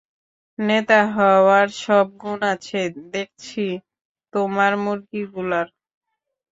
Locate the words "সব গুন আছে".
1.83-2.81